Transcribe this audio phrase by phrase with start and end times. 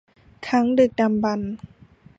[0.47, 1.51] ครั้งดึกดำบรรพ์